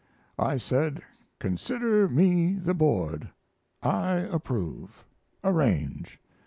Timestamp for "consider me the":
1.37-2.73